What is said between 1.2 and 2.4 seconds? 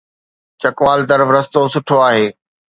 رستو سٺو آهي.